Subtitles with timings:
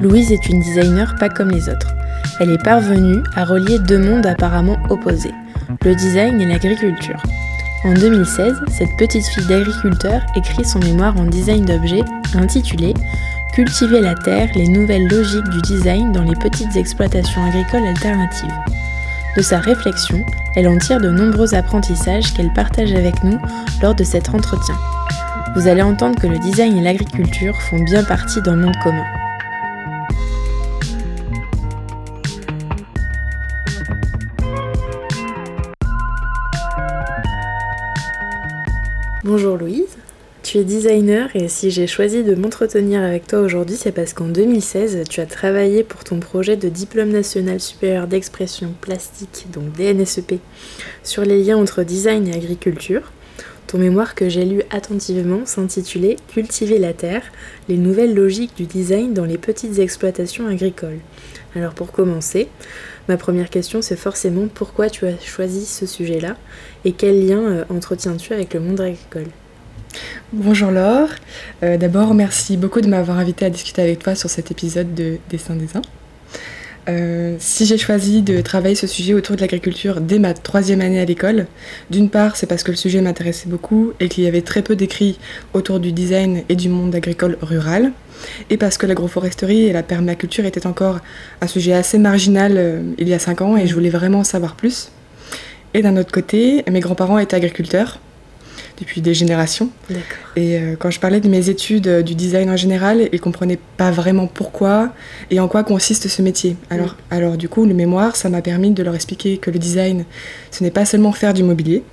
[0.00, 1.94] Louise est une designer pas comme les autres.
[2.40, 5.34] Elle est parvenue à relier deux mondes apparemment opposés,
[5.84, 7.22] le design et l'agriculture.
[7.84, 12.04] En 2016, cette petite fille d'agriculteur écrit son mémoire en design d'objets
[12.34, 12.94] intitulé
[13.52, 18.54] Cultiver la terre, les nouvelles logiques du design dans les petites exploitations agricoles alternatives.
[19.36, 20.24] De sa réflexion,
[20.56, 23.38] elle en tire de nombreux apprentissages qu'elle partage avec nous
[23.82, 24.76] lors de cet entretien.
[25.56, 29.04] Vous allez entendre que le design et l'agriculture font bien partie d'un monde commun.
[39.32, 39.96] Bonjour Louise,
[40.42, 44.26] tu es designer et si j'ai choisi de m'entretenir avec toi aujourd'hui, c'est parce qu'en
[44.26, 50.40] 2016, tu as travaillé pour ton projet de diplôme national supérieur d'expression plastique, donc DNSEP,
[51.04, 53.12] sur les liens entre design et agriculture.
[53.68, 57.22] Ton mémoire que j'ai lu attentivement s'intitulait Cultiver la terre,
[57.68, 60.98] les nouvelles logiques du design dans les petites exploitations agricoles.
[61.54, 62.48] Alors pour commencer,
[63.10, 66.36] ma première question c'est forcément pourquoi tu as choisi ce sujet-là
[66.84, 69.26] et quel lien euh, entretiens-tu avec le monde agricole?
[70.32, 71.08] Bonjour Laure,
[71.64, 75.18] euh, d'abord merci beaucoup de m'avoir invité à discuter avec toi sur cet épisode de
[75.28, 75.82] Dessin Dessin.
[76.88, 80.98] Euh, si j'ai choisi de travailler ce sujet autour de l'agriculture dès ma troisième année
[80.98, 81.46] à l'école,
[81.90, 84.76] d'une part c'est parce que le sujet m'intéressait beaucoup et qu'il y avait très peu
[84.76, 85.18] d'écrits
[85.52, 87.92] autour du design et du monde agricole rural,
[88.48, 91.00] et parce que l'agroforesterie et la permaculture étaient encore
[91.40, 94.24] un sujet assez marginal euh, il y a cinq ans et je voulais vraiment en
[94.24, 94.90] savoir plus.
[95.74, 98.00] Et d'un autre côté, mes grands-parents étaient agriculteurs,
[98.80, 99.70] depuis des générations.
[100.36, 103.58] Et euh, quand je parlais de mes études euh, du design en général, ils comprenaient
[103.76, 104.92] pas vraiment pourquoi
[105.30, 106.56] et en quoi consiste ce métier.
[106.70, 107.14] Alors, mm.
[107.14, 110.04] alors du coup, le mémoire, ça m'a permis de leur expliquer que le design,
[110.50, 111.84] ce n'est pas seulement faire du mobilier.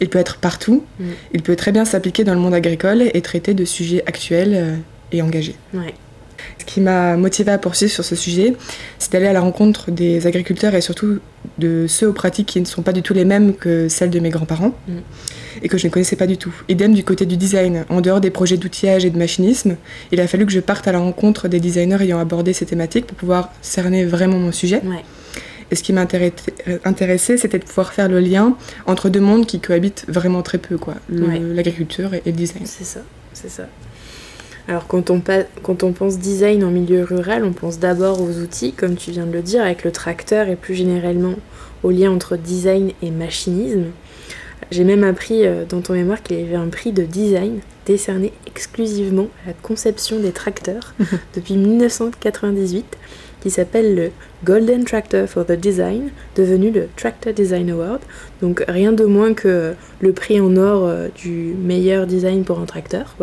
[0.00, 0.84] Il peut être partout.
[1.00, 1.04] Mm.
[1.34, 4.76] Il peut très bien s'appliquer dans le monde agricole et traiter de sujets actuels euh,
[5.12, 5.56] et engagés.
[6.58, 8.54] Ce qui m'a motivé à poursuivre sur ce sujet,
[8.98, 11.18] c'est d'aller à la rencontre des agriculteurs et surtout
[11.58, 14.20] de ceux aux pratiques qui ne sont pas du tout les mêmes que celles de
[14.20, 14.74] mes grands-parents.
[14.88, 14.98] Mm
[15.62, 16.54] et que je ne connaissais pas du tout.
[16.68, 17.84] Idem du côté du design.
[17.88, 19.76] En dehors des projets d'outillage et de machinisme,
[20.12, 23.06] il a fallu que je parte à la rencontre des designers ayant abordé ces thématiques
[23.06, 24.82] pour pouvoir cerner vraiment mon sujet.
[25.70, 30.04] Et ce qui m'intéressait, c'était de pouvoir faire le lien entre deux mondes qui cohabitent
[30.06, 32.64] vraiment très peu, quoi, l'agriculture et, le design.
[32.64, 33.00] C'est ça,
[33.32, 33.66] c'est ça.
[34.68, 35.22] Alors quand on,
[35.62, 39.26] quand on pense design en milieu rural, on pense d'abord aux outils, comme tu viens
[39.26, 41.34] de le dire, avec le tracteur et plus généralement
[41.84, 43.86] au lien entre design et machinisme.
[44.72, 48.32] J'ai même appris euh, dans ton mémoire qu'il y avait un prix de design décerné
[48.46, 50.94] exclusivement à la conception des tracteurs
[51.36, 52.96] depuis 1998
[53.40, 54.10] qui s'appelle le
[54.44, 58.00] Golden Tractor for the Design, devenu le Tractor Design Award.
[58.42, 62.66] Donc rien de moins que le prix en or euh, du meilleur design pour un
[62.66, 63.14] tracteur.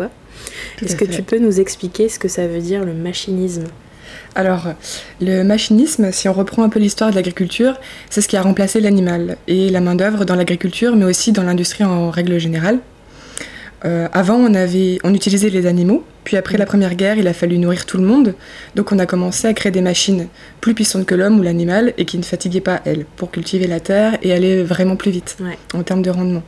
[0.82, 3.64] Est-ce que tu peux nous expliquer ce que ça veut dire le machinisme?
[4.34, 4.68] Alors,
[5.20, 7.74] le machinisme, si on reprend un peu l'histoire de l'agriculture,
[8.10, 11.84] c'est ce qui a remplacé l'animal et la main-d'œuvre dans l'agriculture, mais aussi dans l'industrie
[11.84, 12.80] en règle générale.
[13.84, 17.34] Euh, avant, on, avait, on utilisait les animaux, puis après la Première Guerre, il a
[17.34, 18.34] fallu nourrir tout le monde,
[18.74, 20.28] donc on a commencé à créer des machines
[20.62, 23.80] plus puissantes que l'homme ou l'animal et qui ne fatiguaient pas elles, pour cultiver la
[23.80, 25.36] terre et aller vraiment plus vite
[25.74, 26.42] en termes de rendement.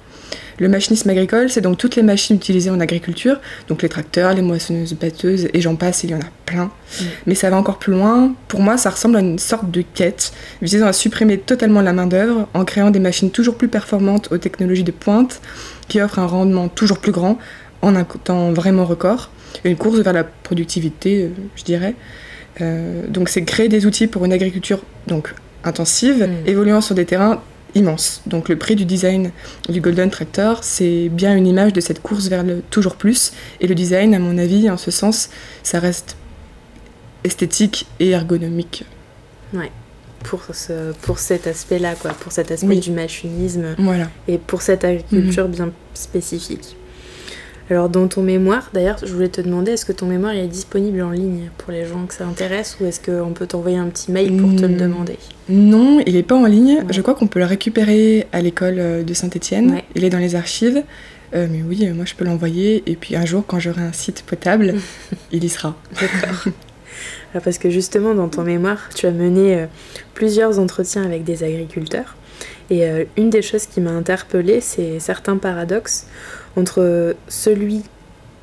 [0.59, 4.43] Le machinisme agricole, c'est donc toutes les machines utilisées en agriculture, donc les tracteurs, les
[4.43, 6.65] moissonneuses batteuses, et j'en passe, il y en a plein.
[6.65, 7.05] Mm.
[7.27, 8.35] Mais ça va encore plus loin.
[8.49, 12.49] Pour moi, ça ressemble à une sorte de quête visant à supprimer totalement la main-d'œuvre
[12.55, 15.41] en créant des machines toujours plus performantes aux technologies de pointe
[15.89, 17.39] qui offrent un rendement toujours plus grand
[17.83, 19.31] en un temps vraiment record.
[19.65, 21.95] Une course vers la productivité, euh, je dirais.
[22.61, 25.35] Euh, donc, c'est créer des outils pour une agriculture donc
[25.65, 26.49] intensive, mm.
[26.49, 27.43] évoluant sur des terrains
[27.77, 28.23] immense.
[28.27, 29.31] Donc le prix du design
[29.69, 33.33] du Golden Tractor, c'est bien une image de cette course vers le toujours plus.
[33.61, 35.31] Et le design, à mon avis, en ce sens,
[35.63, 36.17] ça reste
[37.23, 38.85] esthétique et ergonomique.
[39.53, 39.71] Ouais.
[40.25, 44.11] Pour, ce, pour cet aspect-là, quoi, pour cet aspect du machinisme voilà.
[44.27, 45.55] et pour cette agriculture mhm.
[45.55, 46.77] bien spécifique.
[47.69, 51.03] Alors dans ton mémoire, d'ailleurs, je voulais te demander, est-ce que ton mémoire est disponible
[51.03, 54.13] en ligne pour les gens que ça intéresse ou est-ce qu'on peut t'envoyer un petit
[54.13, 54.77] mail pour te le hmm.
[54.77, 55.19] demander?
[55.49, 56.85] Non, il n'est pas en ligne.
[56.91, 59.81] Je crois qu'on peut le récupérer à l'école euh, de Saint-Étienne.
[59.95, 60.85] Il est dans les archives.
[61.35, 64.23] Euh, mais oui, moi je peux l'envoyer et puis un jour quand j'aurai un site
[64.25, 64.75] potable,
[65.33, 65.75] il y sera.
[66.01, 66.53] D'accord.
[67.45, 69.67] parce que justement, dans ton mémoire, tu as mené euh,
[70.15, 72.17] plusieurs entretiens avec des agriculteurs.
[72.71, 76.07] Et euh, une des choses qui m'a interpellée, c'est certains paradoxes
[76.57, 77.83] entre celui,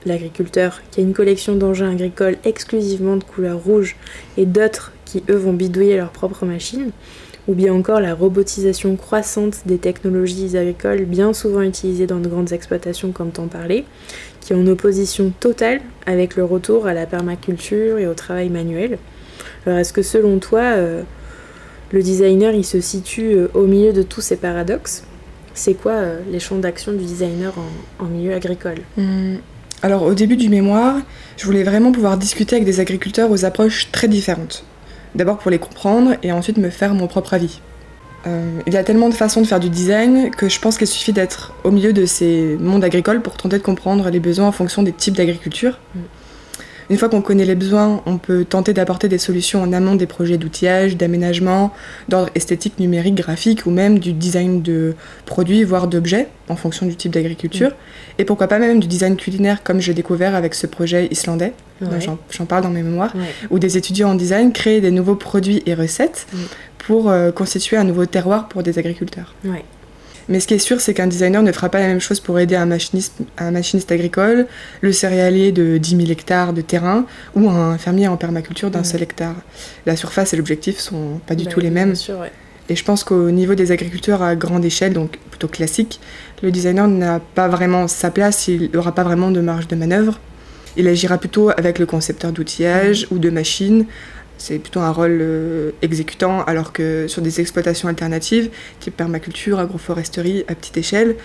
[0.05, 3.95] l'agriculteur, qui a une collection d'engins agricoles exclusivement de couleur rouge,
[4.37, 6.91] et d'autres qui, eux, vont bidouiller leurs propres machines,
[7.47, 12.53] ou bien encore la robotisation croissante des technologies agricoles bien souvent utilisées dans de grandes
[12.53, 13.83] exploitations comme t'en parlais,
[14.39, 18.97] qui est en opposition totale avec le retour à la permaculture et au travail manuel.
[19.65, 21.03] Alors est-ce que selon toi, euh,
[21.91, 25.03] le designer il se situe euh, au milieu de tous ces paradoxes?
[25.53, 27.53] C'est quoi euh, les champs d'action du designer
[27.99, 28.79] en, milieu agricole?
[28.97, 29.35] Hmm.
[29.81, 30.95] Alors au début du mémoire,
[31.37, 34.63] je voulais vraiment pouvoir discuter avec des agriculteurs aux approches très différentes.
[35.15, 37.59] D'abord pour les comprendre et ensuite me faire mon propre avis.
[38.25, 40.87] Euh, il y a tellement de façons de faire du design que je pense qu'il
[40.87, 44.51] suffit d'être au milieu de ces mondes agricoles pour tenter de comprendre les besoins en
[44.53, 45.79] fonction des types d'agriculture.
[45.93, 45.99] Mm.
[46.89, 50.05] Une fois qu'on connaît les besoins, on peut tenter d'apporter des solutions en amont des
[50.05, 51.73] projets d'outillage, d'aménagement,
[52.09, 54.95] d'ordre esthétique, numérique, graphique ou même du design de
[55.25, 57.69] produits, voire d'objets en fonction du type d'agriculture.
[57.69, 58.19] Mm.
[58.19, 61.53] Et pourquoi pas même du design culinaire comme j'ai découvert avec ce projet islandais,
[62.31, 63.13] j'en parle dans mes mémoires,
[63.49, 66.37] où des étudiants en design créent des nouveaux produits et recettes mm.
[66.79, 69.33] pour euh, constituer un nouveau terroir pour des agriculteurs.
[70.29, 72.39] Mais ce qui est sûr, c'est qu'un designer ne fera pas la même chose pour
[72.39, 74.47] aider un machiniste, un machiniste agricole,
[74.81, 77.05] le céréalier de 10 000 hectares de terrain
[77.35, 79.35] ou un fermier en permaculture d'un seul hectare.
[79.85, 81.93] La surface et l'objectif sont pas du bah tout les mêmes.
[82.69, 85.99] Et je pense qu'au niveau des agriculteurs à grande échelle, donc plutôt classique,
[86.41, 90.19] le designer n'a pas vraiment sa place, il n'aura pas vraiment de marge de manœuvre.
[90.77, 93.85] Il agira plutôt avec le concepteur d'outillage ou de machines,
[94.43, 98.49] c'est plutôt un rôle euh, exécutant, alors que sur des exploitations alternatives,
[98.81, 101.15] type permaculture, agroforesterie, à petite échelle,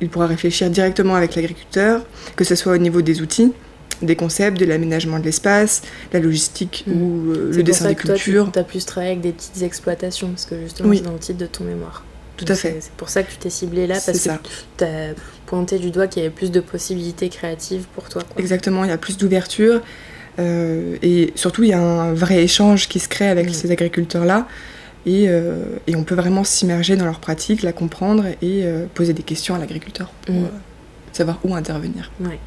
[0.00, 2.06] il pourra réfléchir directement avec l'agriculteur,
[2.36, 3.52] que ce soit au niveau des outils,
[4.00, 5.82] des concepts, de l'aménagement de l'espace,
[6.14, 7.02] la logistique mm.
[7.02, 8.50] ou euh, le dessin des cultures.
[8.50, 11.38] Tu as plus travaillé avec des petites exploitations, parce que justement c'est dans le titre
[11.38, 12.02] de ton mémoire.
[12.38, 12.78] Tout à fait.
[12.80, 14.30] C'est pour ça que tu t'es ciblé là, parce que
[14.78, 15.10] tu as
[15.44, 18.22] pointé du doigt qu'il y avait plus de possibilités créatives pour toi.
[18.38, 19.82] Exactement, il y a plus d'ouverture.
[20.38, 24.48] Euh, et surtout, il y a un vrai échange qui se crée avec ces agriculteurs-là.
[25.06, 29.12] Et, euh, et, on peut vraiment s'immerger dans leur pratique, la comprendre et euh, poser
[29.12, 30.50] des questions à l'agriculteur pour mm.
[31.12, 32.10] savoir où intervenir.
[32.20, 32.38] Ouais.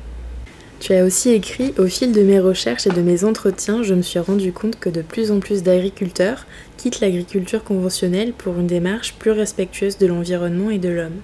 [0.80, 4.02] Tu as aussi écrit Au fil de mes recherches et de mes entretiens, je me
[4.02, 6.48] suis rendu compte que de plus en plus d'agriculteurs
[6.78, 11.22] quittent l'agriculture conventionnelle pour une démarche plus respectueuse de l'environnement et de l'homme.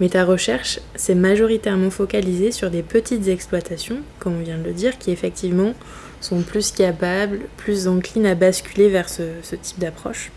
[0.00, 4.72] Mais ta recherche s'est majoritairement focalisée sur des petites exploitations, comme on vient de le
[4.72, 5.72] dire, qui effectivement
[6.20, 9.22] sont plus capables, plus enclines à basculer vers ce,
[9.62, 10.30] type d'approche.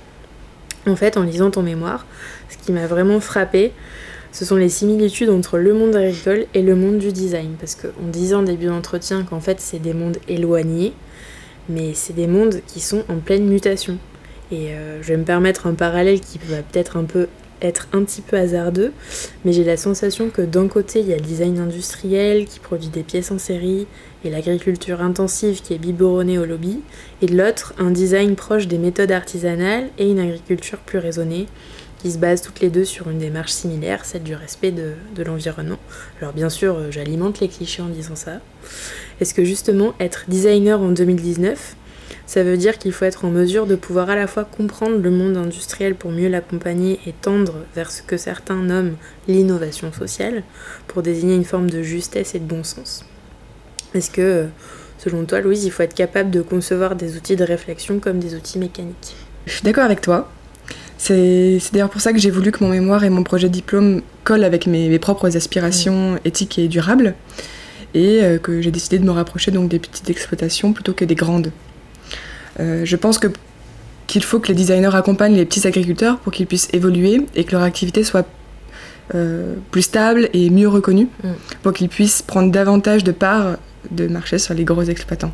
[0.87, 2.05] En fait, en lisant ton mémoire,
[2.49, 3.73] ce qui m'a vraiment frappé,
[4.31, 7.55] ce sont les similitudes entre le monde agricole et le monde du design.
[7.59, 10.93] Parce qu'on disait en début d'entretien qu'en fait, c'est des mondes éloignés,
[11.67, 13.97] mais c'est des mondes qui sont en pleine mutation.
[14.51, 17.27] Et euh, je vais me permettre un parallèle qui va peut-être un peu
[17.61, 18.91] être un petit peu hasardeux,
[19.45, 22.89] mais j'ai la sensation que d'un côté, il y a le design industriel qui produit
[22.89, 23.87] des pièces en série
[24.23, 26.81] et l'agriculture intensive qui est biberonnée au lobby,
[27.21, 31.47] et de l'autre, un design proche des méthodes artisanales et une agriculture plus raisonnée
[31.99, 35.23] qui se base toutes les deux sur une démarche similaire, celle du respect de, de
[35.23, 35.79] l'environnement.
[36.21, 38.39] Alors bien sûr, euh, j'alimente les clichés en disant ça.
[39.19, 41.75] Est-ce que justement, être designer en 2019,
[42.29, 45.09] ça veut dire qu'il faut être en mesure de pouvoir à la fois comprendre le
[45.09, 50.43] monde industriel pour mieux l'accompagner et tendre vers ce que certains nomment l'innovation sociale,
[50.85, 53.03] pour désigner une forme de justesse et de bon sens.
[53.95, 54.45] Est-ce que,
[54.99, 58.35] selon toi, Louise, il faut être capable de concevoir des outils de réflexion comme des
[58.35, 59.15] outils mécaniques
[59.47, 60.31] Je suis d'accord avec toi.
[60.99, 64.03] C'est d'ailleurs pour ça que j'ai voulu que mon mémoire et mon projet de diplôme
[64.23, 67.15] collent avec mes, propres aspirations éthiques et durables,
[67.95, 71.15] et euh, que j'ai décidé de me rapprocher donc des petites exploitations plutôt que des
[71.15, 71.51] grandes.
[72.59, 73.27] Euh, je pense que
[74.07, 77.51] qu'il faut que les designers accompagnent les petits agriculteurs pour qu'ils puissent évoluer et que
[77.51, 78.27] leur activité soit
[79.13, 81.29] euh, plus stable et mieux reconnue, mm.
[81.61, 83.57] pour qu'ils puissent prendre davantage de parts
[83.91, 85.31] de marché sur les gros exploitants.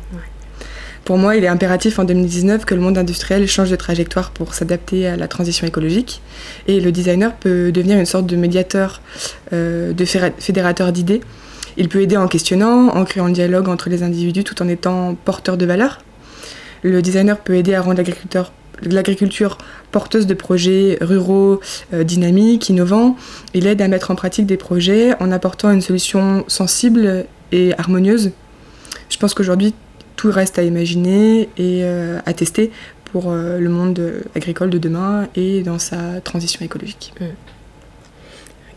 [1.06, 4.54] Pour moi, il est impératif en 2019 que le monde industriel change de trajectoire pour
[4.54, 6.20] s'adapter à la transition écologique.
[6.66, 9.00] Et le designer peut devenir une sorte de médiateur,
[9.52, 11.20] euh, de fédérateur d'idées.
[11.76, 15.14] Il peut aider en questionnant, en créant le dialogue entre les individus tout en étant
[15.14, 16.00] porteur de valeurs.
[16.86, 18.00] Le designer peut aider à rendre
[18.82, 19.58] l'agriculture
[19.90, 21.60] porteuse de projets ruraux
[21.92, 23.16] euh, dynamiques, innovants.
[23.54, 28.30] Il aide à mettre en pratique des projets en apportant une solution sensible et harmonieuse.
[29.10, 29.74] Je pense qu'aujourd'hui,
[30.14, 32.70] tout reste à imaginer et euh, à tester
[33.06, 37.12] pour euh, le monde agricole de demain et dans sa transition écologique.
[37.20, 37.24] Mm.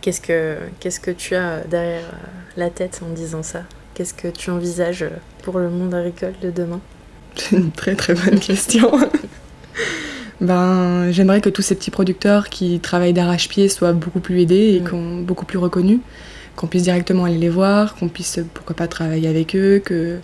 [0.01, 2.09] Que, qu'est-ce que tu as derrière
[2.57, 3.65] la tête en disant ça?
[3.93, 5.05] Qu'est-ce que tu envisages
[5.43, 6.81] pour le monde agricole de demain?
[7.35, 8.91] C'est une très très bonne question.
[10.41, 14.81] ben, j'aimerais que tous ces petits producteurs qui travaillent d'arrache-pied soient beaucoup plus aidés et
[14.81, 15.23] mm.
[15.23, 15.99] beaucoup plus reconnus,
[16.55, 20.19] qu'on puisse directement aller les voir, qu'on puisse pourquoi pas travailler avec eux, que,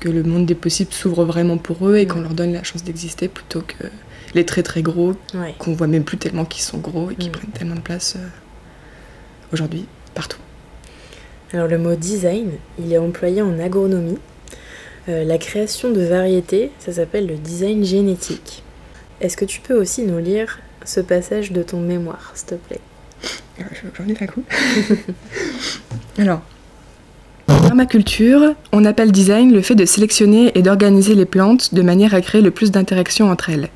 [0.00, 2.84] que le monde des possibles s'ouvre vraiment pour eux et qu'on leur donne la chance
[2.84, 3.86] d'exister plutôt que
[4.34, 5.14] les très très gros,
[5.58, 7.32] qu'on voit même plus tellement qu'ils sont gros et qui mm.
[7.32, 8.26] prennent tellement de place euh,
[9.52, 10.38] aujourd'hui partout.
[11.52, 14.18] Alors le mot design, il est employé en agronomie.
[15.10, 18.62] Euh, la création de variétés, ça s'appelle le design génétique.
[19.20, 22.80] Est-ce que tu peux aussi nous lire ce passage de ton mémoire, s'il te plaît?
[23.58, 24.44] J'en ai un coup.
[26.18, 26.42] Alors,
[27.48, 32.14] en permaculture, on appelle design le fait de sélectionner et d'organiser les plantes de manière
[32.14, 33.68] à créer le plus d'interactions entre elles.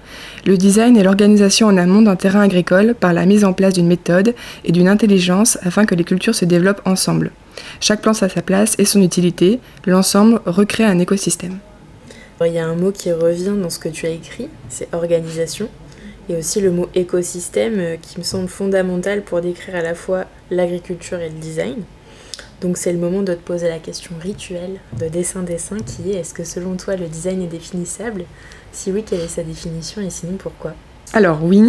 [0.46, 3.88] Le design est l'organisation en amont d'un terrain agricole par la mise en place d'une
[3.88, 7.32] méthode et d'une intelligence afin que les cultures se développent ensemble.
[7.80, 11.58] Chaque plante a sa place et son utilité, l'ensemble recrée un écosystème.
[12.44, 15.68] Il y a un mot qui revient dans ce que tu as écrit, c'est organisation,
[16.28, 20.24] et aussi le mot écosystème euh, qui me semble fondamental pour décrire à la fois
[20.50, 21.76] l'agriculture et le design.
[22.60, 26.32] Donc c'est le moment de te poser la question rituelle de dessin-dessin qui est est-ce
[26.34, 28.24] que selon toi le design est définissable?
[28.72, 30.00] Si oui, quelle est sa définition?
[30.00, 30.72] Et sinon pourquoi?
[31.12, 31.62] Alors oui,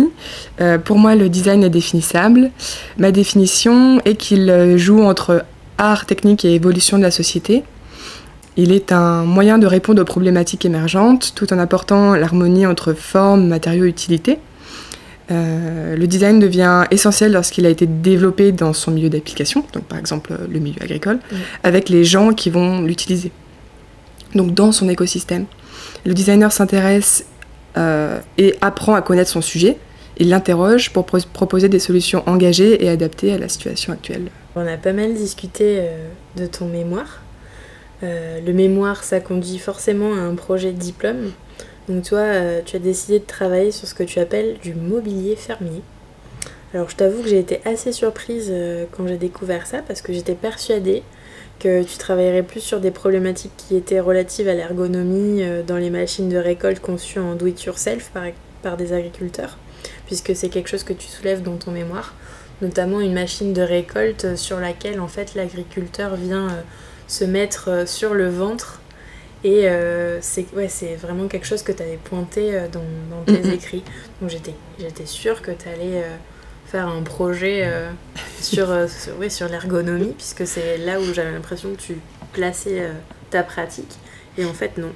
[0.61, 2.49] euh, pour moi le design est définissable.
[2.97, 5.45] Ma définition est qu'il euh, joue entre
[5.77, 7.63] art, technique et évolution de la société.
[8.57, 13.47] Il est un moyen de répondre aux problématiques émergentes tout en apportant l'harmonie entre forme,
[13.47, 14.39] matériaux et utilité.
[15.31, 19.97] Euh, le design devient essentiel lorsqu'il a été développé dans son milieu d'application, donc par
[19.97, 21.19] exemple euh, le milieu agricole,
[21.63, 23.31] avec les gens qui vont l'utiliser.
[24.35, 25.45] Donc dans son écosystème.
[26.05, 27.25] Le designer s'intéresse
[27.77, 29.77] euh, et apprend à connaître son sujet.
[30.17, 34.29] Il l'interroge pour proposer des solutions engagées et adaptées à la situation actuelle.
[34.55, 35.83] On a pas mal discuté
[36.37, 37.21] de ton mémoire.
[38.01, 41.31] le mémoire, ça conduit forcément à un projet de diplôme.
[41.87, 45.35] Donc toi, euh, tu as décidé de travailler sur ce que tu appelles du mobilier
[45.35, 45.81] fermier.
[46.73, 50.11] Alors je t'avoue que j'ai été assez surprise euh, quand j'ai découvert ça parce que
[50.11, 51.03] j'étais persuadée
[51.59, 55.91] que tu travaillerais plus sur des problématiques qui étaient relatives à l'ergonomie euh, dans les
[55.91, 58.23] machines de récolte conçues en do it yourself par,
[58.63, 59.57] par des agriculteurs,
[60.07, 62.15] puisque c'est quelque chose que tu soulèves dans ton mémoire,
[62.61, 66.49] notamment une machine de récolte sur laquelle en fait l'agriculteur vient
[67.07, 68.81] se mettre sur le ventre
[69.45, 70.67] et euh, c'est ouais,
[70.99, 72.81] vraiment quelque chose que tu avais pointé euh, dans,
[73.25, 73.83] tes écrits.
[74.19, 76.15] Donc j'étais sûre que tu allais euh,
[76.65, 77.71] faire un projet
[78.41, 81.97] sur, sur, sur l'ergonomie, puisque c'est là où j'avais l'impression que tu
[82.33, 82.89] plaçais
[83.29, 83.93] ta pratique.
[84.39, 84.91] Et en fait, non.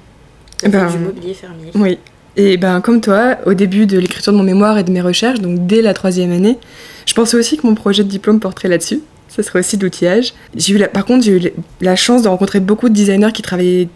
[0.58, 1.70] Tu ben, du mobilier fermier.
[1.76, 2.00] Oui.
[2.36, 5.40] Et ben, comme toi, au début de l'écriture de mon mémoire et de mes recherches,
[5.40, 6.58] donc dès la troisième année,
[7.06, 9.00] je pensais aussi que mon projet de diplôme porterait là-dessus.
[9.28, 10.34] Ce serait aussi d'outillage.
[10.56, 13.88] J'ai eu par contre, j'ai eu la chance de rencontrer beaucoup de designers qui travaillaient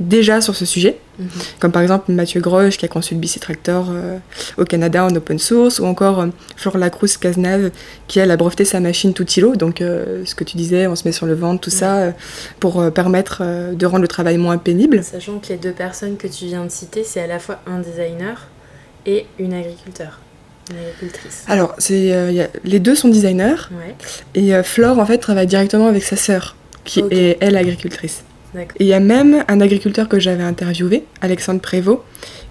[0.00, 1.28] déjà sur ce sujet, mhm.
[1.58, 4.18] comme par exemple Mathieu Grosch qui a conçu le Bicitractor euh,
[4.56, 6.26] au Canada en open source, ou encore euh,
[6.56, 7.70] Flore Lacrouse Cazenave
[8.06, 10.96] qui elle a breveté sa machine tout îlot, donc euh, ce que tu disais, on
[10.96, 12.12] se met sur le ventre, tout ça,
[12.60, 13.42] pour permettre
[13.74, 15.02] de rendre le travail moins pénible.
[15.02, 17.80] Sachant que les deux personnes que tu viens de citer, c'est à la fois un
[17.80, 18.48] designer
[19.06, 20.20] et une agriculteur.
[20.70, 21.44] Une agricultrice.
[21.48, 23.68] Alors, les deux sont designers,
[24.34, 28.24] et Flore en fait travaille directement avec sa sœur, qui est elle agricultrice.
[28.56, 32.00] Et il y a même un agriculteur que j'avais interviewé, Alexandre Prévost,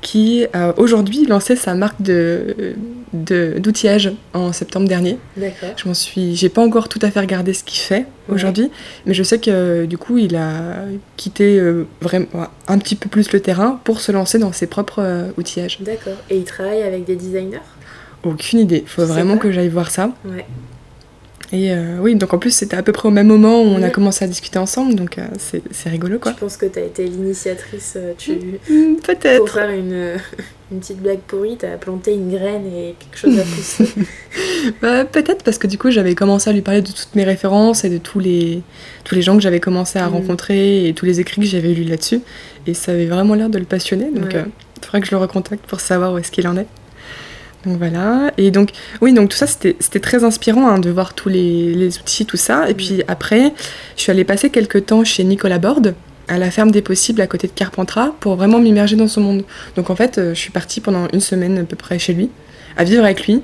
[0.02, 2.76] qui a aujourd'hui lancé sa marque de,
[3.14, 5.18] d'outillage en septembre dernier.
[5.36, 5.70] D'accord.
[5.76, 8.70] Je m'en suis, j'ai pas encore tout à fait regardé ce qu'il fait aujourd'hui,
[9.06, 10.86] mais je sais que du coup il a
[11.16, 12.28] quitté euh, vraiment
[12.68, 15.80] un petit peu plus le terrain pour se lancer dans ses propres euh, outillages.
[15.82, 16.18] D'accord.
[16.30, 17.60] Et il travaille avec des designers?
[18.24, 18.84] Aucune idée.
[18.84, 20.12] Il faut vraiment que j'aille voir ça.
[20.26, 20.46] Ouais.
[21.54, 23.82] Et euh, oui, donc en plus, c'était à peu près au même moment où on
[23.82, 25.28] a commencé à discuter ensemble, donc euh,
[25.72, 26.34] c'est rigolo quoi.
[26.34, 28.34] Je pense que tu as été l'initiatrice, euh, tu...
[28.34, 29.38] Mm, mm, peut-être.
[29.38, 30.18] Pour faire une,
[30.72, 33.86] une petite blague pourrie, tu as planté une graine et quelque chose a poussé.
[34.82, 37.86] bah, peut-être parce que du coup, j'avais commencé à lui parler de toutes mes références
[37.86, 38.62] et de tous les,
[39.06, 40.14] tous les gens que j'avais commencé à mm.
[40.14, 42.20] rencontrer et tous les écrits que j'avais lus là-dessus.
[42.66, 45.66] Et ça avait vraiment l'air de le passionner, donc il faudrait que je le recontacte
[45.66, 46.68] pour savoir où est-ce qu'il en est.
[47.66, 48.32] Donc voilà.
[48.38, 48.72] Et donc,
[49.02, 52.70] oui, donc tout ça, c'était très inspirant hein, de voir tous les, outils, tout ça.
[52.70, 53.54] Et puis après,
[53.96, 55.96] je suis allée passer quelques temps chez Nicolas Borde,
[56.28, 59.44] à la ferme des possibles à côté de Carpentras, pour vraiment m'immerger dans son monde.
[59.76, 62.30] Donc en fait, euh, je suis partie pendant une semaine à peu près chez lui,
[62.76, 63.42] à vivre avec lui.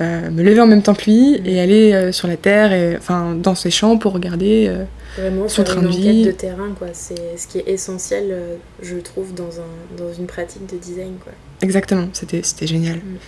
[0.00, 2.96] Euh, me lever en même temps que lui et aller euh, sur la terre, et,
[2.96, 4.70] enfin dans ses champs pour regarder
[5.16, 6.24] Vraiment son train de vie.
[6.24, 6.88] de terrain, quoi.
[6.92, 8.34] C'est ce qui est essentiel,
[8.82, 11.32] je trouve, dans, un, dans une pratique de design, quoi.
[11.62, 12.96] Exactement, c'était génial.
[12.96, 13.18] Mm.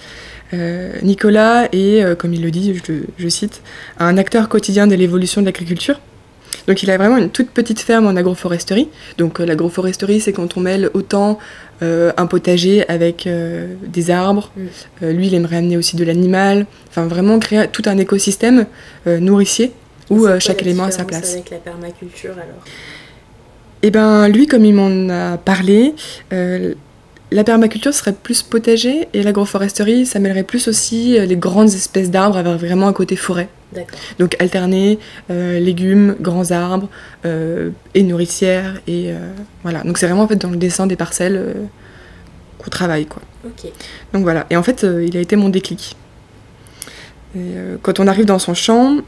[0.54, 2.80] Euh, Nicolas est, euh, comme il le dit,
[3.18, 3.62] je, cite,
[3.98, 6.00] un acteur quotidien de l'évolution de l'agriculture.
[6.66, 8.88] Donc il a vraiment une toute petite ferme en agroforesterie.
[9.18, 11.38] Donc euh, l'agroforesterie, c'est quand on mêle autant
[11.82, 14.50] euh, un potager avec euh, des arbres.
[14.56, 14.62] Mm.
[15.02, 16.64] Euh, lui, il aimerait amener aussi de l'animal.
[16.88, 18.66] Enfin, vraiment créer tout un écosystème
[19.06, 19.72] nourricier
[20.08, 21.34] où chaque élément a sa place.
[21.34, 22.62] Avec la permaculture alors?
[23.82, 25.94] Et ben lui, comme il m'en a parlé,
[27.30, 32.10] la permaculture serait plus potager et l'agroforesterie, ça mêlerait plus aussi euh, les grandes espèces
[32.10, 33.48] d'arbres avec vraiment un côté forêt.
[34.18, 34.98] Donc alterner
[35.30, 36.88] euh, légumes, grands arbres
[37.24, 39.82] euh, et nourricières et euh, voilà.
[39.82, 41.54] Donc c'est vraiment en fait dans le dessin des parcelles
[42.58, 43.22] qu'on travaille quoi.
[44.12, 44.46] Donc voilà.
[44.50, 45.96] Et en fait, il a été mon déclic.
[47.36, 48.98] Et, quand on arrive dans son champ,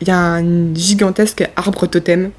[0.00, 2.30] il y a un gigantesque arbre totem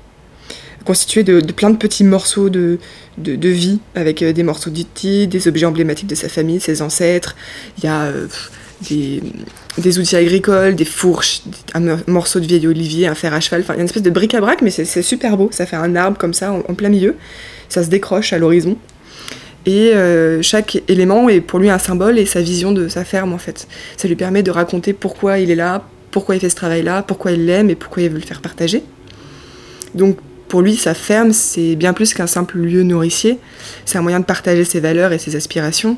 [0.85, 2.77] constitué de, plein de petits morceaux de,
[3.17, 7.35] de, vie, avec euh, des morceaux d'outils, des objets emblématiques de sa famille, ses ancêtres.
[7.77, 8.27] Il y a euh,
[8.89, 11.41] des, outils agricoles, des fourches,
[11.73, 13.61] un mor- morceau de vieil olivier, un fer à cheval.
[13.61, 15.49] Enfin, il y a une espèce de bric-à-brac, mais c'est super beau.
[15.51, 17.15] Ça fait un arbre comme ça, en, en plein milieu.
[17.67, 18.77] Ça se décroche à l'horizon.
[19.65, 23.33] Et euh, chaque élément est pour lui un symbole et sa vision de sa ferme
[23.33, 23.67] en fait.
[23.97, 27.33] Ça lui permet de raconter pourquoi il est là, pourquoi il fait ce travail-là, pourquoi
[27.33, 28.83] il l'aime et pourquoi il veut le faire partager.
[29.95, 30.17] Donc
[30.49, 33.37] pour lui, sa ferme, c'est bien plus qu'un simple lieu nourricier.
[33.85, 35.97] C'est un moyen de partager ses valeurs et ses aspirations.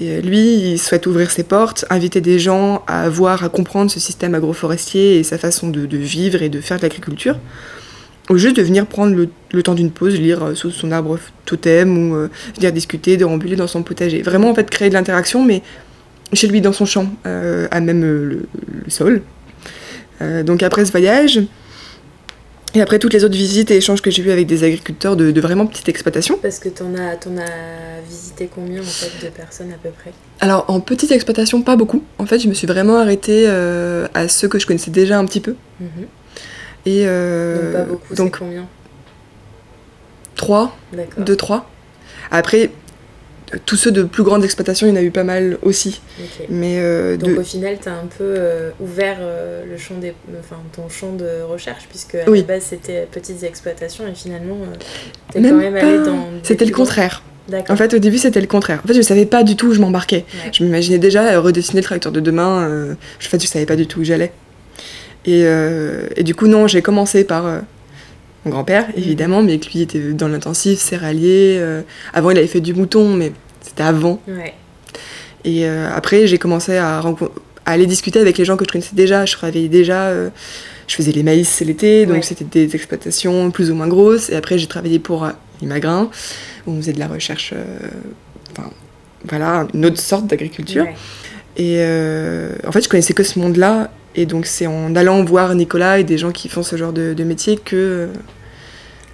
[0.00, 3.90] Et euh, lui, il souhaite ouvrir ses portes, inviter des gens à voir, à comprendre
[3.90, 7.38] ce système agroforestier et sa façon de, vivre et de faire de l'agriculture.
[8.30, 9.14] Ou juste de venir prendre
[9.52, 13.56] le, temps d'une pause, lire euh, sous son arbre totem ou euh, venir discuter, déambuler
[13.56, 14.22] dans son potager.
[14.22, 15.62] Vraiment, en fait, créer de l'interaction, mais
[16.32, 18.46] chez lui, dans son champ, euh, à même le,
[18.88, 19.22] sol.
[20.44, 21.40] Donc après ce voyage,
[22.78, 25.32] et après toutes les autres visites et échanges que j'ai eus avec des agriculteurs de,
[25.32, 26.38] de vraiment petites exploitations.
[26.40, 30.12] Parce que t'en as, t'en as visité combien en fait de personnes à peu près?
[30.40, 32.04] Alors en petite exploitation, pas beaucoup.
[32.18, 35.24] En fait, je me suis vraiment arrêtée euh, à ceux que je connaissais déjà un
[35.24, 35.56] petit peu.
[35.80, 35.88] Mhm.
[36.86, 38.66] Et Donc euh, pas beaucoup, c'est donc combien?
[40.36, 41.24] trois, D'accord.
[41.24, 41.68] deux, trois.
[42.30, 42.70] Après,
[43.66, 46.00] tous ceux de plus grandes exploitations, il y en a eu pas mal aussi.
[46.48, 49.94] Mais euh, Donc de- au final, tu as un peu euh, ouvert euh, le champ
[49.98, 52.40] des, enfin, ton champ de recherche, puisque à Oui.
[52.40, 54.56] la base c'était petites exploitations et finalement
[55.32, 56.04] tu es Même quand même allé pas.
[56.04, 56.12] dans.
[56.16, 57.22] des c'était le contraire.
[57.70, 58.82] En fait, au début, c'était le contraire.
[58.84, 60.26] En fait, je savais pas du tout où je m'embarquais.
[60.44, 60.50] Ouais.
[60.52, 62.92] Je m'imaginais déjà redessiner le tracteur de demain.
[62.92, 64.32] en fait, je savais pas du tout où j'allais.
[65.24, 65.44] Et,
[66.16, 67.62] et du coup, non, j'ai commencé par
[68.48, 68.94] mon grand-père, Mhm.
[68.96, 71.56] évidemment, mais que lui était dans l'intensif, céréalier.
[71.60, 71.82] euh,
[72.14, 74.20] avant, il avait fait du mouton, mais c'était avant.
[74.26, 74.54] Ouais.
[75.44, 78.94] Et euh, après, j'ai commencé à, à aller discuter avec les gens que je connaissais
[78.96, 79.24] déjà.
[79.26, 80.30] Je travaillais déjà, euh,
[80.86, 82.22] je faisais les maïs l'été, donc Ouais.
[82.22, 84.30] c'était des exploitations plus ou moins grosses.
[84.30, 85.30] Et après, j'ai travaillé pour euh,
[85.62, 86.10] Imagrin,
[86.66, 87.64] où on faisait de la recherche, euh,
[88.52, 88.70] enfin,
[89.28, 90.84] voilà, une autre sorte d'agriculture.
[90.84, 90.94] Ouais.
[91.56, 93.90] Et euh, en fait, je connaissais que ce monde-là.
[94.14, 97.14] Et donc, c'est en allant voir Nicolas et des gens qui font ce genre de,
[97.14, 98.08] de métier que.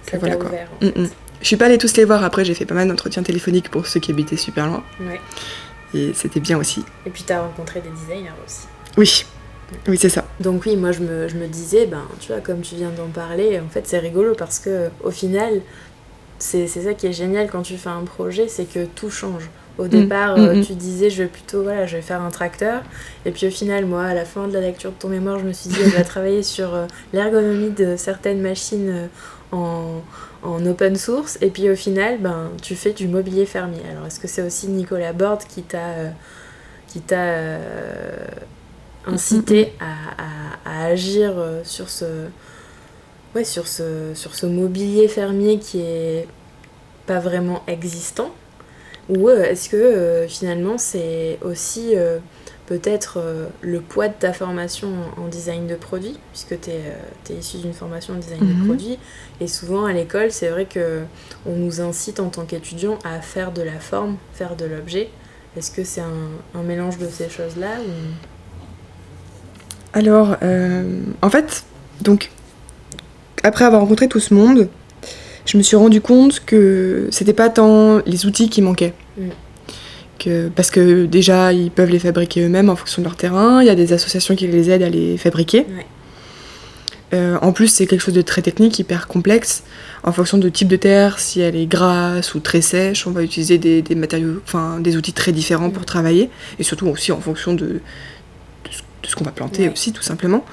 [0.05, 0.49] Que voilà t'a quoi.
[0.49, 0.67] ouvert.
[0.81, 0.99] en Mm, fait.
[1.01, 1.09] mm.
[1.41, 2.23] Je suis pas allée tous les voir.
[2.23, 4.83] Après, j'ai fait pas mal d'entretiens téléphoniques pour ceux qui habitaient super loin.
[5.01, 5.19] Ouais.
[5.93, 6.83] Et c'était bien aussi.
[7.05, 8.67] Et puis tu as rencontré des designers aussi.
[8.97, 9.25] Oui,
[9.87, 10.25] oui, c'est ça.
[10.39, 13.07] Donc oui, moi je me, je me disais, ben tu vois, comme tu viens d'en
[13.07, 15.61] parler, en fait c'est rigolo parce que au final,
[16.39, 19.49] c'est ça qui est génial quand tu fais un projet, c'est que tout change.
[19.77, 20.65] Au départ, mm, euh, mm.
[20.65, 22.81] tu disais, je vais plutôt, voilà, je vais faire un tracteur.
[23.25, 25.43] Et puis au final, moi, à la fin de la lecture de ton mémoire, je
[25.45, 29.07] me suis dit, elle va travailler sur euh, l'ergonomie de certaines machines euh,
[29.51, 30.01] en,
[30.43, 31.37] en open source.
[31.41, 33.81] Et puis au final, ben, tu fais du mobilier fermier.
[33.91, 36.09] Alors est-ce que c'est aussi Nicolas Borde qui t'a euh,
[36.87, 38.27] qui t'a euh,
[39.07, 42.05] incité à, à- à agir euh, sur ce,
[43.35, 46.27] ouais, sur, ce, sur ce mobilier fermier qui est
[47.05, 48.31] pas vraiment existant?
[49.09, 51.95] Ou est-ce que euh, finalement c'est aussi
[52.67, 57.57] peut-être euh, le poids de ta formation en design de produit, puisque tu es, issu
[57.57, 58.65] d'une formation en design de Mhm.
[58.65, 58.97] produit,
[59.39, 61.01] et souvent à l'école c'est vrai que
[61.45, 65.09] on nous incite en tant qu'étudiant à faire de la forme, faire de l'objet.
[65.57, 67.91] Est-ce que c'est un, un mélange de ces choses-là ou...
[69.93, 71.63] Alors, euh, en fait,
[72.01, 72.29] donc,
[73.43, 74.67] après avoir rencontré tout ce monde,
[75.45, 78.93] je me suis rendu compte que c'était pas tant les outils qui manquaient.
[79.17, 79.29] Mm.
[80.17, 83.67] Que, parce que déjà, ils peuvent les fabriquer eux-mêmes en fonction de leur terrain, il
[83.67, 85.59] y a des associations qui les aident à les fabriquer.
[85.59, 85.85] Ouais.
[87.13, 89.63] Euh, en plus, c'est quelque chose de très technique, hyper complexe.
[90.03, 93.23] En fonction de type de terre, si elle est grasse ou très sèche, on va
[93.23, 95.85] utiliser des, des matériaux, enfin des outils très différents pour Mm.
[95.85, 97.79] travailler, et surtout aussi en fonction de, de
[99.07, 99.73] ce, qu'on va planter Ouais.
[99.73, 100.43] aussi, tout simplement.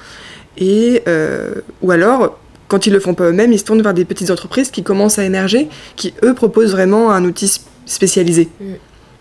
[0.57, 4.05] Et euh, ou alors, quand ils le font pas eux-mêmes, ils se tournent vers des
[4.05, 8.49] petites entreprises qui commencent à émerger, qui eux proposent vraiment un outil spécialisé.
[8.61, 8.65] Mm.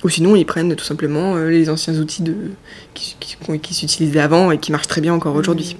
[0.04, 2.34] Ou sinon, ils prennent tout simplement euh, les anciens outils de,
[2.94, 5.76] qui, qui, qui- qui s'utilisaient avant et qui marchent très bien encore aujourd'hui.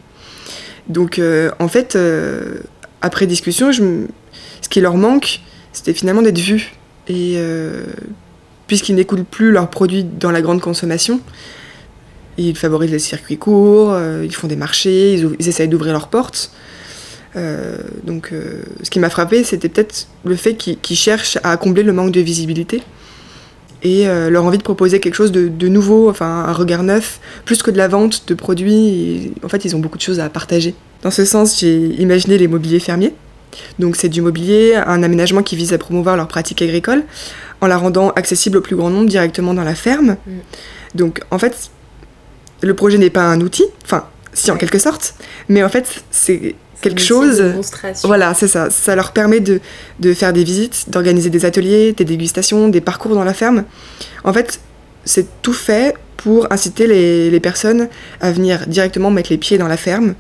[0.89, 2.59] Donc, euh, en fait, euh,
[3.01, 3.83] après discussion, je,
[4.61, 5.41] ce qui leur manque,
[5.73, 6.73] c'était finalement d'être vus.
[7.09, 7.83] Et euh,
[8.69, 11.21] puisqu'ils n'écoulent plus leurs produits dans la grande consommation,
[12.39, 16.53] ils favorisent les circuits courts, ils font des marchés, ils, ils essayent d'ouvrir leurs portes.
[17.35, 21.57] Euh, donc, euh, ce qui m'a frappé, c'était peut-être le fait qu'ils qu'ils cherchent à
[21.57, 22.83] combler le manque de visibilité
[23.83, 27.21] et euh, leur envie de proposer quelque chose de, de nouveau, enfin un regard neuf,
[27.45, 29.33] plus que de la vente de produits.
[29.45, 30.75] En fait, ils ont beaucoup de choses à partager.
[31.03, 33.15] Dans ce sens, j'ai imaginé les mobiliers fermiers.
[33.79, 37.03] Donc, c'est du mobilier, un aménagement qui vise à promouvoir leur pratique agricole
[37.61, 40.17] en la rendant accessible au plus grand nombre directement dans la ferme.
[40.27, 40.31] Mm.
[40.95, 41.71] Donc, en fait,
[42.63, 45.15] le projet n'est pas un outil, enfin, si en quelque sorte,
[45.49, 47.43] mais en fait, C'est quelque chose.
[48.05, 48.69] Voilà, c'est ça.
[48.69, 49.61] Ça leur permet de,
[50.01, 53.65] de faire des visites, d'organiser des ateliers, des dégustations, des parcours dans la ferme.
[54.25, 54.61] En fait,
[55.05, 57.89] c'est tout fait pour inciter les, les personnes
[58.21, 60.15] à venir directement mettre les pieds dans la ferme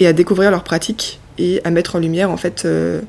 [0.00, 3.00] et à découvrir leurs pratiques et à mettre en lumière en fait euh,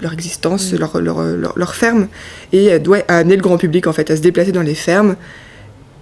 [0.00, 0.76] leur existence, Mm.
[0.76, 2.08] leur, leur, leur, leur ferme
[2.52, 4.74] et euh, ouais, à amener le grand public en fait à se déplacer dans les
[4.74, 5.16] fermes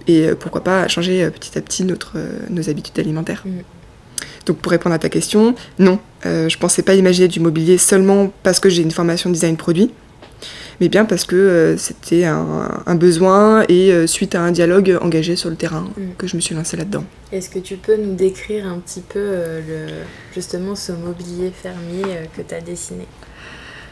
[0.07, 2.17] et euh, pourquoi pas changer petit à petit notre,
[2.49, 3.43] nos habitudes alimentaires.
[3.45, 3.59] Mm.
[4.45, 8.31] Donc pour répondre à ta question, non, euh, je pensais pas imaginer du mobilier seulement
[8.43, 9.91] parce que j'ai une formation design produit,
[10.79, 14.97] mais bien parce que euh, c'était un, un besoin et euh, suite à un dialogue
[15.01, 16.01] engagé sur le terrain Mm.
[16.17, 17.03] que je me suis lancée là-dedans.
[17.31, 19.87] Est-ce que tu peux nous décrire un petit peu le,
[20.33, 22.03] justement ce mobilier fermier
[22.35, 23.07] que tu as dessiné?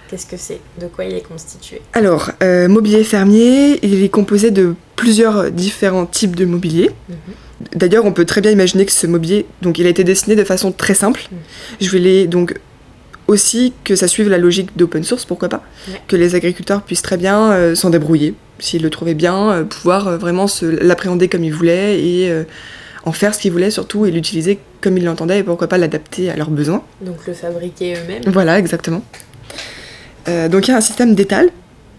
[0.09, 0.59] Qu'est-ce que c'est?
[0.79, 1.81] De quoi il est constitué?
[1.93, 2.29] Alors,
[2.69, 6.91] mobilier fermier, il est composé de plusieurs différents types de mobilier.
[7.09, 7.15] Mhm.
[7.76, 10.43] D'ailleurs, on peut très bien imaginer que ce mobilier, donc il a été dessiné de
[10.43, 11.21] façon très simple.
[11.32, 11.36] Mm.
[11.82, 12.56] Je voulais donc
[13.28, 16.02] aussi que ça suive la logique d'open source, pourquoi pas, Ouais.
[16.08, 20.08] que les agriculteurs puissent très bien euh, s'en débrouiller, s'ils le trouvaient bien, euh, pouvoir
[20.08, 22.32] euh, vraiment l'appréhender comme ils voulaient et
[23.06, 26.30] en faire ce qu'ils voulaient surtout et l'utiliser comme ils l'entendaient et pourquoi pas l'adapter
[26.30, 26.84] à leurs besoins.
[27.02, 29.04] Donc le fabriquer eux-mêmes Voilà, exactement.
[30.28, 31.49] Donc il y a un système d'étal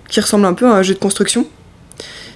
[0.08, 1.46] qui ressemble un peu à un jeu de construction.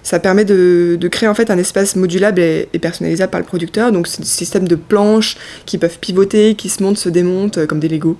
[0.02, 3.46] Ça permet de, de créer en fait un espace modulable et, et personnalisable par le
[3.46, 3.92] producteur.
[3.92, 7.66] Donc c'est un système de planches qui peuvent pivoter, qui se montent, se démontent euh,
[7.66, 8.16] comme des Lego.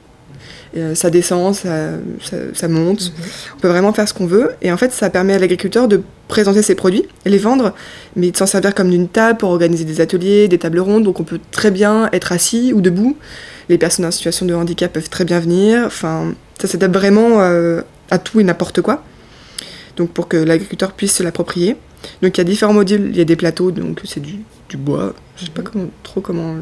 [0.74, 1.90] Et, euh, ça descend, ça,
[2.22, 3.00] ça, ça monte.
[3.00, 3.24] Mhm.
[3.56, 4.50] On peut vraiment faire ce qu'on veut.
[4.62, 7.74] Et en fait, ça permet à l'agriculteur de présenter ses produits, les vendre,
[8.16, 11.04] mais de s'en servir comme d'une table pour organiser des ateliers, des tables rondes.
[11.04, 13.16] Donc on peut très bien être assis ou debout.
[13.68, 15.84] Les personnes en situation de handicap peuvent très bien venir.
[15.86, 19.02] Enfin, ça s'adapte vraiment euh, à tout et n'importe quoi.
[19.98, 21.76] Donc pour que l'agriculteur puisse se l'approprier.
[22.22, 23.08] Donc il y a différents modules.
[23.11, 24.37] Il y a des plateaux, donc c'est du,
[24.70, 25.14] du bois.
[25.37, 25.68] Je sais pas Mhm.
[25.72, 26.54] comment, trop comment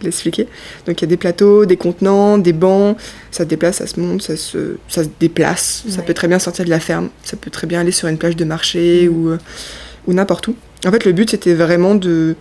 [0.00, 0.48] l'expliquer.
[0.86, 2.96] Donc il y a des plateaux, des contenants, des bancs.
[3.30, 5.84] Ça se déplace, ça se monte, ça se, ça se déplace.
[5.88, 7.10] Ça peut très bien sortir de la ferme.
[7.24, 9.14] Ça peut très bien aller sur une plage de marché Mhm.
[9.16, 9.38] ou, euh,
[10.06, 10.56] ou n'importe où.
[10.86, 12.36] En fait, le but c'était vraiment de.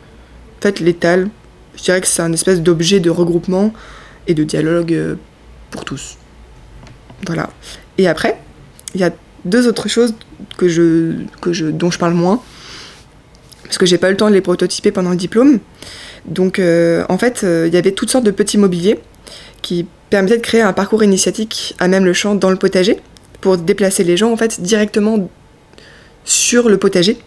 [0.60, 1.30] En fait, l'étal,
[1.76, 3.74] je dirais que c'est un espèce d'objet de regroupement
[4.28, 5.16] et de dialogue euh,
[5.72, 6.18] pour tous.
[7.26, 7.50] Voilà.
[7.98, 8.38] Et après,
[8.94, 9.12] il y a
[9.46, 10.14] deux autres choses
[10.58, 12.42] que je, que je, dont je parle moins,
[13.64, 15.60] parce que j'ai pas eu le temps de les prototyper pendant le diplôme.
[16.26, 19.00] Donc, euh, en fait, euh, il y avait toutes sortes de petits mobiliers
[19.62, 23.00] qui permettaient de créer un parcours initiatique à même le champ dans le potager
[23.42, 25.30] pour déplacer les gens en fait directement
[26.24, 27.18] sur le potager.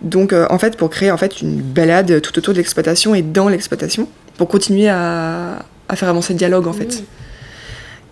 [0.00, 3.22] Donc, euh, en fait, pour créer en fait une balade tout autour de l'exploitation et
[3.22, 7.02] dans l'exploitation, pour continuer à, à faire avancer le dialogue en fait.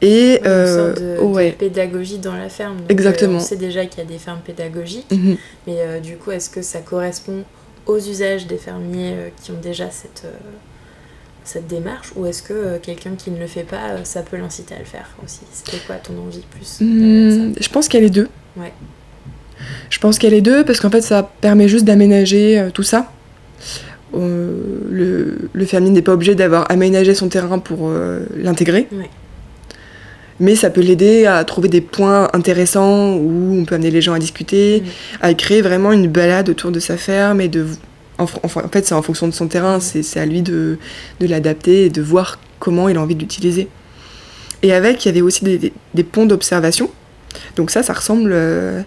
[0.02, 2.76] Et euh, une sorte de, pédagogie dans la ferme.
[2.78, 3.34] Donc, Exactement.
[3.34, 5.36] euh, on sait déjà qu'il y a des fermes pédagogiques, Mhm.
[5.66, 7.44] mais euh, du coup, est-ce que ça correspond
[7.86, 10.30] aux usages des fermiers euh, qui ont déjà cette, euh,
[11.44, 14.36] cette démarche, ou est-ce que euh, quelqu'un qui ne le fait pas, euh, ça peut
[14.36, 15.40] l'inciter à le faire aussi?
[15.52, 18.28] C'était quoi ton envie plus Hmm, je pense qu'il y a les deux.
[18.56, 18.72] Ouais.
[19.88, 22.70] Je pense qu'il y a les deux parce qu'en fait ça permet juste d'aménager euh,
[22.70, 23.10] tout ça.
[24.14, 28.86] Euh, le, le fermier n'est pas obligé d'avoir aménagé son terrain pour euh, l'intégrer.
[28.92, 29.08] Ouais.
[30.38, 34.12] Mais ça peut l'aider à trouver des points intéressants où on peut amener les gens
[34.12, 35.16] à discuter, Mm.
[35.22, 37.66] à créer vraiment une balade autour de sa ferme et de.
[38.18, 40.78] En, enfin, en fait, c'est en fonction de son terrain, c'est à lui de,
[41.20, 43.68] de l'adapter et de voir comment il a envie de l'utiliser.
[44.62, 46.90] Et avec, il y avait aussi des, des- des ponts d'observation.
[47.56, 48.80] Donc ça, ça ressemble euh,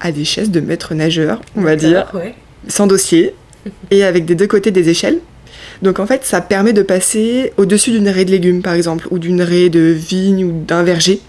[0.00, 2.34] à des chaises de maître nageur, on va dire, ouais.
[2.68, 3.34] sans dossier,
[3.90, 5.18] et avec des deux côtés des échelles.
[5.82, 9.18] Donc en fait, ça permet de passer au-dessus d'une raie de légumes, par exemple, ou
[9.18, 11.20] d'une raie de vigne ou d'un verger.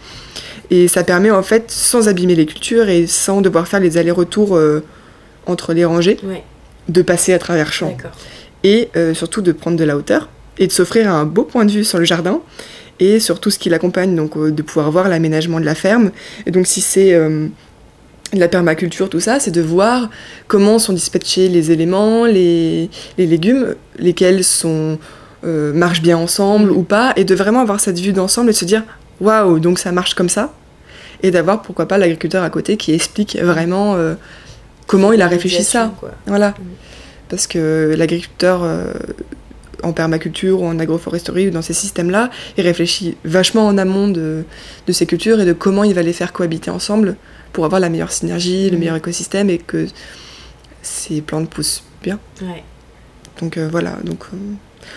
[0.70, 4.56] Et ça permet en fait, sans abîmer les cultures et sans devoir faire les allers-retours
[4.56, 4.84] euh,
[5.46, 6.44] entre les rangées, Ouais,
[6.88, 7.96] de passer à travers champs
[8.64, 11.72] et euh, surtout de prendre de la hauteur et de s'offrir un beau point de
[11.72, 12.42] vue sur le jardin
[13.00, 16.12] et sur tout ce qui l'accompagne, donc euh, de pouvoir voir l'aménagement de la ferme.
[16.46, 17.14] Et donc si c'est
[18.34, 20.10] la permaculture, tout ça, c'est de voir
[20.48, 24.98] comment sont dispatchés les éléments, les, les légumes, lesquels sont,
[25.44, 28.58] euh, marchent bien ensemble ou pas, et de vraiment avoir cette vue d'ensemble et de
[28.58, 28.84] se dire,
[29.20, 30.54] waouh, donc ça marche comme ça.
[31.24, 34.16] Et d'avoir pourquoi pas l'agriculteur à côté qui explique vraiment euh,
[34.88, 35.94] comment il a réfléchi ça.
[36.00, 36.12] Quoi.
[36.26, 36.50] Voilà.
[36.50, 36.64] Mm.
[37.30, 38.92] Parce que l'agriculteur euh,
[39.84, 44.44] en permaculture ou en agroforesterie ou dans ces systèmes-là, il réfléchit vachement en amont de,
[44.88, 47.16] de ces cultures et de comment il va les faire cohabiter ensemble
[47.54, 48.80] pour avoir la meilleure synergie, le Mhm.
[48.80, 49.88] meilleur écosystème et que
[50.82, 52.20] ces plantes poussent bien.
[52.42, 52.64] Ouais.
[53.40, 54.38] Donc euh, voilà, donc euh,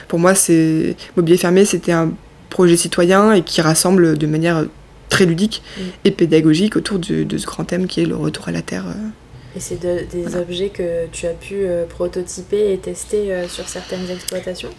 [0.09, 2.12] pour moi, c'est Mobilier fermé, c'était un
[2.51, 4.64] projet citoyen et qui rassemble de manière
[5.09, 5.83] très ludique Mm.
[6.05, 8.87] et pédagogique autour de, de ce grand thème qui est le retour à la terre.
[8.88, 9.09] euh.
[9.57, 10.40] Et c'est de- des Voilà.
[10.40, 14.71] objets que tu as pu euh, prototyper et tester sur certaines exploitations?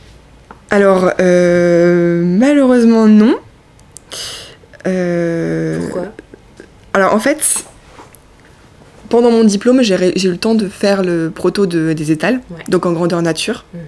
[0.70, 3.36] Alors, malheureusement, non.
[4.84, 6.12] Pourquoi?
[6.96, 7.66] Alors, en fait,
[9.10, 12.64] pendant mon diplôme, j'ai eu le temps de faire le proto de, des étals, Ouais.
[12.70, 13.82] donc en grandeur nature, Mhm.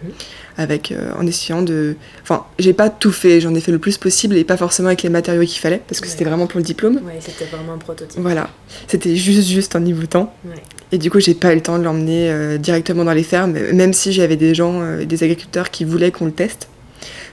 [0.57, 1.95] avec, euh, en essayant de...
[2.21, 5.03] Enfin, j'ai pas tout fait, j'en ai fait le plus possible et pas forcément avec
[5.03, 6.11] les matériaux qu'il fallait, parce que Ouais.
[6.11, 6.95] c'était vraiment pour le diplôme.
[7.05, 8.19] Ouais, c'était vraiment un prototype.
[8.19, 8.49] Voilà,
[8.89, 10.33] c'était juste, juste en niveau temps.
[10.43, 10.55] Ouais.
[10.91, 13.53] Et du coup, j'ai pas eu le temps de l'emmener euh, directement dans les fermes,
[13.53, 16.67] même si j'avais des gens, euh, des agriculteurs qui voulaient qu'on le teste.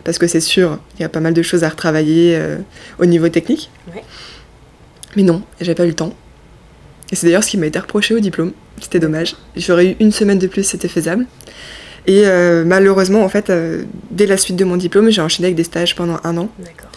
[0.05, 2.39] Parce que c'est sûr, il y a pas mal de choses à retravailler
[2.99, 3.71] au niveau technique.
[3.93, 4.05] Ouais.
[5.17, 6.15] Mais non, j'ai pas eu le temps.
[7.13, 8.53] Et c'est d'ailleurs ce qui m'a été reproché au diplôme.
[8.81, 9.37] C'était dommage.
[9.57, 11.27] J'aurais eu une semaine de plus, c'était faisable.
[12.07, 15.57] Et euh, malheureusement, en fait, euh, dès la suite de mon diplôme, j'ai enchaîné avec
[15.57, 16.49] des stages pendant un an.
[16.59, 16.91] D'accord.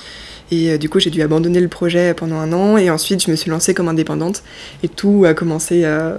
[0.51, 2.77] Et euh, du coup, j'ai dû abandonner le projet pendant un an.
[2.77, 4.43] Et ensuite, je me suis lancée comme indépendante.
[4.84, 6.17] Et tout a commencé à.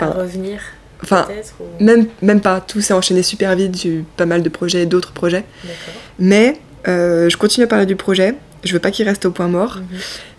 [0.00, 0.60] À revenir,
[1.02, 1.28] enfin
[1.60, 1.84] ou...
[1.84, 2.60] même, même pas.
[2.60, 3.80] Tout s'est enchaîné super vite.
[3.80, 5.44] J'ai eu pas mal de projets, d'autres projets.
[5.62, 6.02] D'accord.
[6.18, 8.34] Mais je continue à parler du projet.
[8.64, 9.76] Je veux pas qu'il reste au point mort.
[9.76, 9.98] Mhm.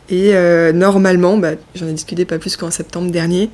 [0.09, 3.49] Et euh, normalement, bah, j'en ai discuté pas plus qu'en septembre dernier.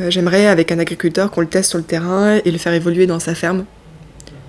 [0.00, 3.06] euh, J'aimerais, avec un agriculteur, qu'on le teste sur le terrain et le faire évoluer
[3.06, 3.64] dans sa ferme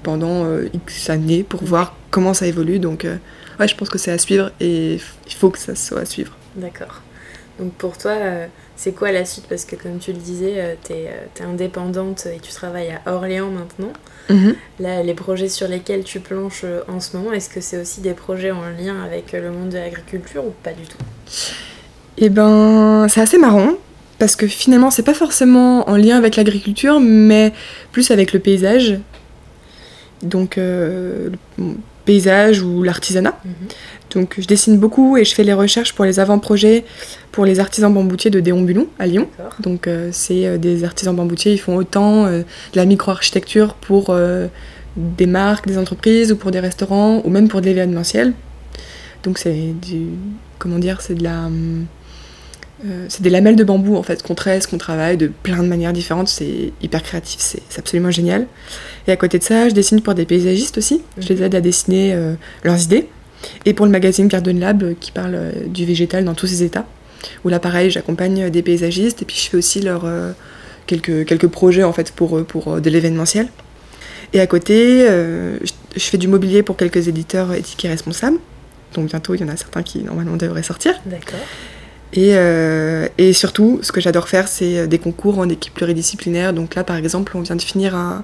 [0.04, 2.80] pendant euh, X années pour voir comment ça évolue.
[2.80, 3.06] Donc,
[3.60, 6.36] ouais, je pense que c'est à suivre et il faut que ça soit à suivre.
[6.56, 7.02] D'accord.
[7.60, 8.13] Donc pour toi,
[8.82, 9.46] c'est quoi la suite?
[9.48, 11.12] Parce que comme tu le disais, tu es,
[11.44, 13.94] indépendante et tu travailles à Orléans maintenant.
[14.80, 18.02] Là, les projets sur lesquels tu planches euh, en ce moment, est-ce que c'est aussi
[18.02, 20.98] des projets en lien avec euh, le monde de l'agriculture ou pas du tout?
[22.17, 23.74] Et ben, c'est assez marrant
[24.17, 27.54] parce que finalement, c'est pas forcément en lien avec l'agriculture, mais
[27.91, 29.00] plus avec le paysage.
[30.24, 31.30] Donc, euh,
[32.06, 33.40] paysage ou l'artisanat.
[33.46, 33.54] Mhm.
[34.14, 36.84] Donc, je dessine beaucoup et je fais les recherches pour les avant-projets
[37.32, 39.28] pour les artisans bamboutiers de Déon-Bulon à Lyon.
[39.60, 44.14] Donc, euh, c'est euh, des artisans bamboutiers, ils font autant euh, de la micro-architecture pour
[44.98, 48.34] des marques, des entreprises ou pour des restaurants ou même pour de l'événementiel.
[49.24, 50.08] Donc, c'est du.
[50.60, 51.50] Comment dire C'est de la.
[52.86, 55.67] Euh, c'est des lamelles de bambou en fait qu'on tresse, qu'on travaille de plein de
[55.67, 56.28] manières différentes.
[56.28, 58.48] C'est hyper créatif, c'est absolument génial.
[59.08, 61.02] Et à côté de ça, je dessine pour des paysagistes aussi.
[61.17, 63.08] Je les aide à dessiner euh, leurs idées.
[63.65, 66.86] Et pour le magazine Garden Lab euh, qui parle du végétal dans tous ses états.
[67.44, 70.10] Où là, pareil, j'accompagne des paysagistes et puis je fais aussi leur,
[70.88, 73.48] quelques, quelques projets en fait pour, eux, pour de l'événementiel.
[74.34, 78.38] Et à côté, je, je fais du mobilier pour quelques éditeurs éthiques et responsables.
[78.96, 81.00] Donc bientôt, il y en a certains qui normalement devraient sortir.
[81.06, 81.39] D'accord.
[82.13, 86.54] Et, euh, et surtout, ce que j'adore faire, c'est euh, des concours en équipe pluridisciplinaire.
[86.54, 88.24] Donc là, par exemple, on vient de finir un.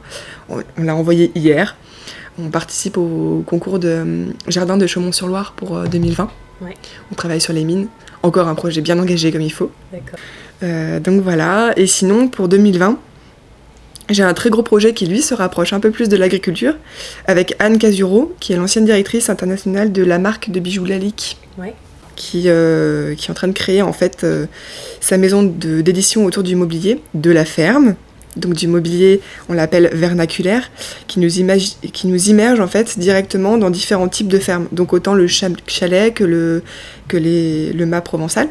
[0.49, 1.75] On, on l'a envoyé hier.
[2.39, 6.29] On participe au concours de euh, Jardin de Chaumont-sur-Loire pour euh, 2020.
[6.61, 6.75] Ouais.
[7.11, 7.87] On travaille sur les mines.
[8.23, 9.71] Encore un projet bien engagé comme il faut.
[9.91, 10.19] D'accord.
[10.63, 11.73] Euh, donc voilà.
[11.77, 12.99] Et sinon, pour 2020,
[14.09, 16.75] j'ai un très gros projet qui, lui, se rapproche un peu plus de l'agriculture,
[17.25, 21.73] avec Anne Casuro, qui est l'ancienne directrice internationale de la marque de bijoux Lalique Ouais.
[22.17, 24.45] Qui, euh, qui est en train de créer en fait euh,
[24.99, 27.95] sa maison d'édition autour du mobilier de la ferme.
[28.35, 30.69] Donc du mobilier, on l'appelle vernaculaire,
[31.07, 34.67] qui nous, qui nous immerge en fait directement dans différents types de fermes.
[34.71, 36.61] Donc autant le cha- chalet que le,
[37.07, 38.47] que les, le mât provençal,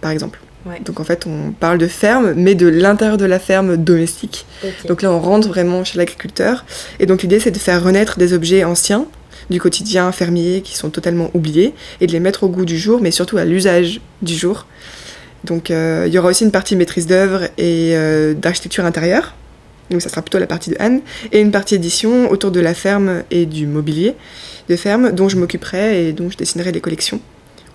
[0.00, 0.38] par exemple.
[0.64, 0.80] Ouais.
[0.82, 4.46] Donc en fait, on parle de ferme, mais de l'intérieur de la ferme domestique.
[4.88, 6.64] Donc là, on rentre vraiment chez l'agriculteur.
[7.00, 9.06] Et donc l'idée, c'est de faire renaître des objets anciens
[9.48, 13.00] du quotidien fermier qui sont totalement oubliés et de les mettre au goût du jour,
[13.00, 14.66] mais surtout à l'usage du jour.
[15.44, 19.34] Donc euh, il y aura aussi une partie maîtrise d'œuvre et euh, d'architecture intérieure.
[19.90, 21.00] Donc ça sera plutôt la partie de Anne.
[21.32, 24.14] Et une partie édition autour de la ferme et du mobilier
[24.68, 27.20] de ferme dont je m'occuperai et dont je dessinerai les collections.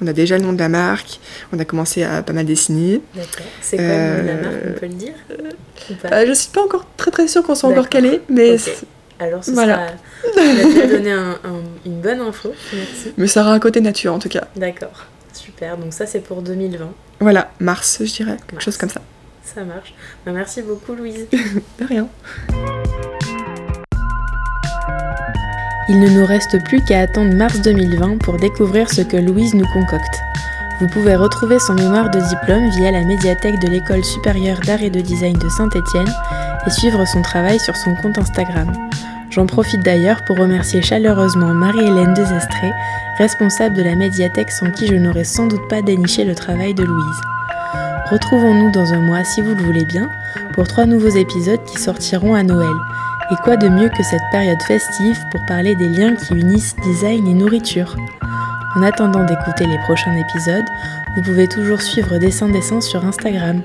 [0.01, 1.19] On a déjà le nom de la marque,
[1.53, 3.01] on a commencé à pas mal dessiner.
[3.15, 3.45] D'accord.
[3.61, 5.13] C'est quoi le nom de la marque On peut le dire
[5.89, 8.57] Ou pas Euh, je suis pas encore très très sûre qu'on soit encore calé, mais.
[9.19, 9.87] Alors ce Voilà.
[10.23, 10.33] sera...
[10.33, 12.53] Tu m'as déjà donné un- un- une bonne info.
[12.73, 13.13] Merci.
[13.17, 14.45] mais ça aura un côté nature en tout cas.
[14.55, 15.05] D'accord.
[15.33, 15.77] Super.
[15.77, 16.89] Donc ça c'est pour 2020.
[17.21, 18.65] Voilà, mars, je dirais, quelque Mars.
[18.65, 19.01] chose comme ça.
[19.43, 19.93] Ça marche.
[20.25, 21.27] Bah, merci beaucoup Louise.
[21.79, 22.07] De rien.
[25.87, 29.67] Il ne nous reste plus qu'à attendre mars 2020 pour découvrir ce que Louise nous
[29.71, 30.15] concocte.
[30.81, 34.89] Vous pouvez retrouver son mémoire de diplôme via la médiathèque de l'École supérieure d'art et
[34.89, 36.13] de design de Saint-Étienne
[36.67, 38.73] et suivre son travail sur son compte Instagram.
[39.29, 42.71] J'en profite d'ailleurs pour remercier chaleureusement Marie-Hélène Desestré,
[43.17, 46.83] responsable de la médiathèque sans qui je n'aurais sans doute pas déniché le travail de
[46.83, 47.21] Louise.
[48.11, 50.09] Retrouvons-nous dans un mois si vous le voulez bien
[50.53, 52.75] pour trois nouveaux épisodes qui sortiront à Noël.
[53.31, 57.25] Et quoi de mieux que cette période festive pour parler des liens qui unissent design
[57.27, 57.95] et nourriture?
[58.75, 60.65] En attendant d'écouter les prochains épisodes,
[61.15, 63.61] vous pouvez toujours suivre Dessin Dessin sur Instagram.